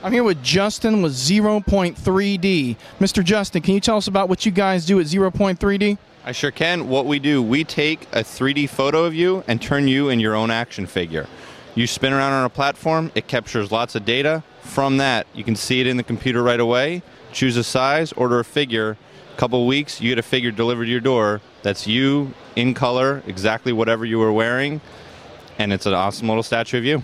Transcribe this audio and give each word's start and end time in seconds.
I'm 0.00 0.12
here 0.12 0.22
with 0.22 0.44
Justin 0.44 1.02
with 1.02 1.12
0.3D. 1.12 2.76
Mr. 3.00 3.24
Justin, 3.24 3.62
can 3.62 3.74
you 3.74 3.80
tell 3.80 3.96
us 3.96 4.06
about 4.06 4.28
what 4.28 4.46
you 4.46 4.52
guys 4.52 4.86
do 4.86 5.00
at 5.00 5.06
0.3D? 5.06 5.98
I 6.24 6.30
sure 6.30 6.52
can. 6.52 6.88
What 6.88 7.06
we 7.06 7.18
do, 7.18 7.42
we 7.42 7.64
take 7.64 8.02
a 8.12 8.20
3D 8.20 8.68
photo 8.68 9.04
of 9.04 9.12
you 9.12 9.42
and 9.48 9.60
turn 9.60 9.88
you 9.88 10.08
in 10.08 10.20
your 10.20 10.36
own 10.36 10.52
action 10.52 10.86
figure. 10.86 11.26
You 11.74 11.88
spin 11.88 12.12
around 12.12 12.32
on 12.32 12.44
a 12.44 12.48
platform, 12.48 13.10
it 13.16 13.26
captures 13.26 13.72
lots 13.72 13.96
of 13.96 14.04
data. 14.04 14.44
From 14.60 14.98
that, 14.98 15.26
you 15.34 15.42
can 15.42 15.56
see 15.56 15.80
it 15.80 15.88
in 15.88 15.96
the 15.96 16.04
computer 16.04 16.44
right 16.44 16.60
away, 16.60 17.02
choose 17.32 17.56
a 17.56 17.64
size, 17.64 18.12
order 18.12 18.38
a 18.38 18.44
figure. 18.44 18.96
A 19.34 19.36
couple 19.36 19.66
weeks, 19.66 20.00
you 20.00 20.10
get 20.12 20.18
a 20.18 20.22
figure 20.22 20.52
delivered 20.52 20.84
to 20.84 20.90
your 20.92 21.00
door 21.00 21.40
that's 21.62 21.88
you 21.88 22.32
in 22.54 22.72
color, 22.72 23.24
exactly 23.26 23.72
whatever 23.72 24.04
you 24.04 24.20
were 24.20 24.32
wearing, 24.32 24.80
and 25.58 25.72
it's 25.72 25.86
an 25.86 25.94
awesome 25.94 26.28
little 26.28 26.44
statue 26.44 26.78
of 26.78 26.84
you. 26.84 27.02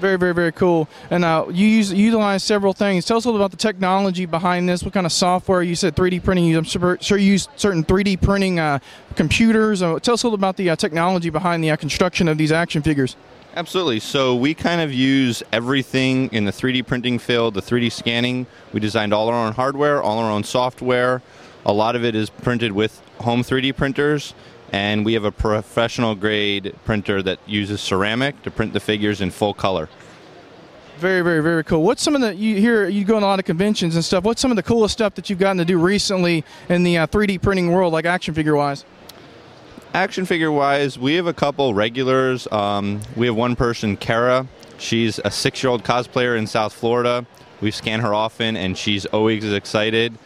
Very, 0.00 0.16
very, 0.16 0.34
very 0.34 0.52
cool. 0.52 0.88
And 1.10 1.24
uh, 1.24 1.46
you 1.50 1.66
use 1.66 1.92
utilize 1.92 2.42
several 2.42 2.72
things. 2.72 3.04
Tell 3.04 3.16
us 3.16 3.24
a 3.24 3.28
little 3.28 3.40
about 3.40 3.52
the 3.52 3.56
technology 3.56 4.26
behind 4.26 4.68
this. 4.68 4.82
What 4.82 4.94
kind 4.94 5.06
of 5.06 5.12
software? 5.12 5.62
You 5.62 5.74
said 5.74 5.94
3D 5.94 6.24
printing. 6.24 6.54
I'm 6.56 6.64
sure 6.64 6.98
you 7.00 7.32
use 7.32 7.48
certain 7.56 7.84
3D 7.84 8.20
printing 8.20 8.58
uh, 8.58 8.80
computers. 9.14 9.82
Uh, 9.82 9.98
tell 10.00 10.14
us 10.14 10.22
a 10.22 10.26
little 10.26 10.34
about 10.34 10.56
the 10.56 10.70
uh, 10.70 10.76
technology 10.76 11.30
behind 11.30 11.62
the 11.62 11.70
uh, 11.70 11.76
construction 11.76 12.28
of 12.28 12.36
these 12.38 12.52
action 12.52 12.82
figures. 12.82 13.16
Absolutely. 13.54 14.00
So 14.00 14.34
we 14.34 14.54
kind 14.54 14.80
of 14.80 14.92
use 14.92 15.42
everything 15.52 16.30
in 16.32 16.46
the 16.46 16.52
3D 16.52 16.86
printing 16.86 17.18
field, 17.18 17.54
the 17.54 17.60
3D 17.60 17.92
scanning. 17.92 18.46
We 18.72 18.80
designed 18.80 19.12
all 19.12 19.28
our 19.28 19.46
own 19.46 19.52
hardware, 19.52 20.02
all 20.02 20.18
our 20.18 20.30
own 20.30 20.42
software. 20.42 21.22
A 21.66 21.72
lot 21.72 21.94
of 21.94 22.04
it 22.04 22.14
is 22.14 22.30
printed 22.30 22.72
with 22.72 23.00
home 23.20 23.42
3D 23.42 23.76
printers 23.76 24.34
and 24.72 25.04
we 25.04 25.12
have 25.12 25.24
a 25.24 25.30
professional 25.30 26.14
grade 26.14 26.74
printer 26.84 27.22
that 27.22 27.38
uses 27.46 27.80
ceramic 27.80 28.42
to 28.42 28.50
print 28.50 28.72
the 28.72 28.80
figures 28.80 29.20
in 29.20 29.30
full 29.30 29.54
color. 29.54 29.88
Very, 30.96 31.20
very, 31.20 31.42
very 31.42 31.64
cool. 31.64 31.82
What's 31.82 32.02
some 32.02 32.14
of 32.14 32.20
the 32.20 32.34
you 32.34 32.56
hear 32.56 32.88
you 32.88 33.04
go 33.04 33.16
on 33.16 33.22
a 33.22 33.26
lot 33.26 33.38
of 33.38 33.44
conventions 33.44 33.96
and 33.96 34.04
stuff? 34.04 34.24
What's 34.24 34.40
some 34.40 34.50
of 34.50 34.56
the 34.56 34.62
coolest 34.62 34.92
stuff 34.94 35.14
that 35.16 35.28
you've 35.28 35.38
gotten 35.38 35.58
to 35.58 35.64
do 35.64 35.78
recently 35.78 36.44
in 36.68 36.84
the 36.84 36.98
uh, 36.98 37.06
3D 37.06 37.42
printing 37.42 37.70
world, 37.70 37.92
like 37.92 38.04
action 38.04 38.34
figure 38.34 38.56
wise? 38.56 38.84
Action 39.94 40.24
figure 40.24 40.50
wise, 40.50 40.98
we 40.98 41.14
have 41.14 41.26
a 41.26 41.34
couple 41.34 41.74
regulars. 41.74 42.46
Um, 42.50 43.00
we 43.14 43.26
have 43.26 43.36
one 43.36 43.56
person, 43.56 43.96
Kara. 43.96 44.46
She's 44.78 45.18
a 45.24 45.30
six 45.30 45.62
year 45.62 45.70
old 45.70 45.84
cosplayer 45.84 46.38
in 46.38 46.46
South 46.46 46.72
Florida. 46.72 47.26
We 47.60 47.70
scan 47.70 48.00
her 48.00 48.14
often, 48.14 48.56
and 48.56 48.76
she's 48.78 49.04
always 49.06 49.52
excited. 49.52 50.16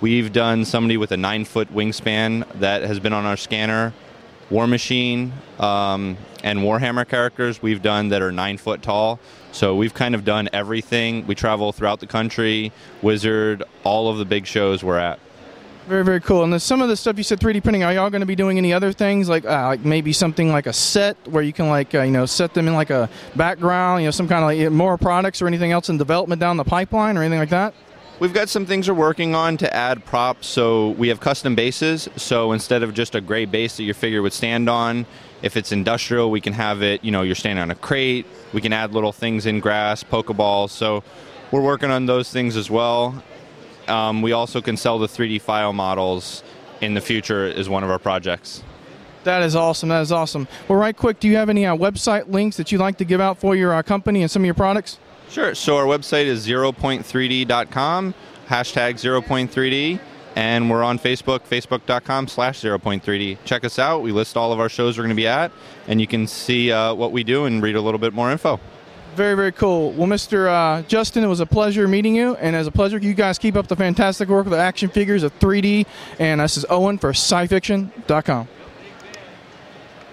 We've 0.00 0.30
done 0.30 0.66
somebody 0.66 0.98
with 0.98 1.12
a 1.12 1.16
nine 1.16 1.46
foot 1.46 1.72
wingspan 1.72 2.46
that 2.60 2.82
has 2.82 3.00
been 3.00 3.14
on 3.14 3.24
our 3.24 3.36
scanner. 3.36 3.94
War 4.50 4.66
Machine 4.66 5.32
um, 5.58 6.16
and 6.44 6.60
Warhammer 6.60 7.08
characters 7.08 7.62
we've 7.62 7.82
done 7.82 8.10
that 8.10 8.22
are 8.22 8.30
nine 8.30 8.58
foot 8.58 8.82
tall. 8.82 9.18
So 9.52 9.74
we've 9.74 9.94
kind 9.94 10.14
of 10.14 10.24
done 10.24 10.50
everything. 10.52 11.26
We 11.26 11.34
travel 11.34 11.72
throughout 11.72 12.00
the 12.00 12.06
country, 12.06 12.72
Wizard, 13.00 13.62
all 13.84 14.08
of 14.10 14.18
the 14.18 14.24
big 14.24 14.46
shows 14.46 14.84
we're 14.84 14.98
at. 14.98 15.18
Very, 15.88 16.04
very 16.04 16.20
cool. 16.20 16.42
And 16.42 16.60
some 16.60 16.82
of 16.82 16.88
the 16.88 16.96
stuff 16.96 17.16
you 17.16 17.22
said 17.22 17.40
3D 17.40 17.62
printing, 17.62 17.84
are 17.84 17.92
y'all 17.92 18.10
going 18.10 18.20
to 18.20 18.26
be 18.26 18.34
doing 18.34 18.58
any 18.58 18.72
other 18.72 18.92
things 18.92 19.28
like, 19.28 19.44
uh, 19.44 19.68
like 19.68 19.84
maybe 19.84 20.12
something 20.12 20.50
like 20.50 20.66
a 20.66 20.72
set 20.72 21.16
where 21.28 21.42
you 21.42 21.52
can 21.52 21.68
like 21.68 21.94
uh, 21.94 22.02
you 22.02 22.10
know 22.10 22.26
set 22.26 22.54
them 22.54 22.68
in 22.68 22.74
like 22.74 22.90
a 22.90 23.08
background, 23.36 24.02
you 24.02 24.08
know, 24.08 24.10
some 24.10 24.28
kind 24.28 24.42
of 24.42 24.48
like 24.48 24.72
more 24.72 24.98
products 24.98 25.40
or 25.40 25.46
anything 25.46 25.72
else 25.72 25.88
in 25.88 25.96
development 25.96 26.40
down 26.40 26.56
the 26.56 26.64
pipeline 26.64 27.16
or 27.16 27.22
anything 27.22 27.38
like 27.38 27.50
that? 27.50 27.72
We've 28.18 28.32
got 28.32 28.48
some 28.48 28.64
things 28.64 28.88
we're 28.88 28.94
working 28.94 29.34
on 29.34 29.58
to 29.58 29.74
add 29.74 30.02
props. 30.06 30.46
So 30.46 30.90
we 30.90 31.08
have 31.08 31.20
custom 31.20 31.54
bases. 31.54 32.08
So 32.16 32.52
instead 32.52 32.82
of 32.82 32.94
just 32.94 33.14
a 33.14 33.20
gray 33.20 33.44
base 33.44 33.76
that 33.76 33.82
your 33.82 33.94
figure 33.94 34.22
would 34.22 34.32
stand 34.32 34.70
on, 34.70 35.04
if 35.42 35.54
it's 35.54 35.70
industrial, 35.70 36.30
we 36.30 36.40
can 36.40 36.54
have 36.54 36.82
it, 36.82 37.04
you 37.04 37.10
know, 37.10 37.20
you're 37.20 37.34
standing 37.34 37.62
on 37.62 37.70
a 37.70 37.74
crate. 37.74 38.24
We 38.54 38.62
can 38.62 38.72
add 38.72 38.94
little 38.94 39.12
things 39.12 39.44
in 39.44 39.60
grass, 39.60 40.02
Pokeballs. 40.02 40.70
So 40.70 41.04
we're 41.50 41.60
working 41.60 41.90
on 41.90 42.06
those 42.06 42.32
things 42.32 42.56
as 42.56 42.70
well. 42.70 43.22
Um, 43.86 44.22
we 44.22 44.32
also 44.32 44.62
can 44.62 44.78
sell 44.78 44.98
the 44.98 45.08
3D 45.08 45.42
file 45.42 45.74
models 45.74 46.42
in 46.80 46.94
the 46.94 47.02
future 47.02 47.44
as 47.44 47.68
one 47.68 47.84
of 47.84 47.90
our 47.90 47.98
projects. 47.98 48.62
That 49.24 49.42
is 49.42 49.54
awesome. 49.54 49.90
That 49.90 50.00
is 50.00 50.10
awesome. 50.10 50.48
Well, 50.68 50.78
right 50.78 50.96
quick, 50.96 51.20
do 51.20 51.28
you 51.28 51.36
have 51.36 51.50
any 51.50 51.66
uh, 51.66 51.76
website 51.76 52.30
links 52.30 52.56
that 52.56 52.72
you'd 52.72 52.80
like 52.80 52.96
to 52.98 53.04
give 53.04 53.20
out 53.20 53.38
for 53.38 53.54
your 53.54 53.74
uh, 53.74 53.82
company 53.82 54.22
and 54.22 54.30
some 54.30 54.40
of 54.40 54.46
your 54.46 54.54
products? 54.54 54.98
Sure. 55.30 55.54
So 55.54 55.76
our 55.76 55.84
website 55.84 56.24
is 56.24 56.46
0.3d.com, 56.46 58.14
hashtag 58.48 58.94
0.3d, 58.94 60.00
and 60.36 60.70
we're 60.70 60.82
on 60.82 60.98
Facebook, 60.98 61.40
facebook.com 61.40 62.28
slash 62.28 62.60
0.3d. 62.60 63.38
Check 63.44 63.64
us 63.64 63.78
out. 63.78 64.02
We 64.02 64.12
list 64.12 64.36
all 64.36 64.52
of 64.52 64.60
our 64.60 64.68
shows 64.68 64.96
we're 64.96 65.04
going 65.04 65.16
to 65.16 65.16
be 65.16 65.26
at, 65.26 65.52
and 65.88 66.00
you 66.00 66.06
can 66.06 66.26
see 66.26 66.70
uh, 66.70 66.94
what 66.94 67.12
we 67.12 67.24
do 67.24 67.44
and 67.44 67.62
read 67.62 67.76
a 67.76 67.80
little 67.80 67.98
bit 67.98 68.12
more 68.12 68.30
info. 68.30 68.60
Very, 69.14 69.34
very 69.34 69.52
cool. 69.52 69.92
Well, 69.92 70.06
Mr. 70.06 70.46
Uh, 70.46 70.82
Justin, 70.82 71.24
it 71.24 71.26
was 71.26 71.40
a 71.40 71.46
pleasure 71.46 71.88
meeting 71.88 72.14
you, 72.14 72.34
and 72.36 72.54
as 72.54 72.66
a 72.66 72.70
pleasure, 72.70 72.98
you 72.98 73.14
guys 73.14 73.38
keep 73.38 73.56
up 73.56 73.66
the 73.66 73.76
fantastic 73.76 74.28
work 74.28 74.44
with 74.44 74.52
the 74.52 74.58
action 74.58 74.90
figures 74.90 75.22
of 75.22 75.36
3D. 75.38 75.86
And 76.18 76.40
this 76.40 76.58
is 76.58 76.66
Owen 76.68 76.98
for 76.98 77.12
scifiction.com. 77.12 78.48